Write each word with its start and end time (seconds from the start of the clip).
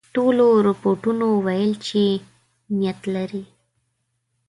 ټولو 0.15 0.45
رپوټونو 0.67 1.25
ویل 1.45 1.71
چې 1.87 2.03
نیت 2.79 2.99
لري. 3.15 3.43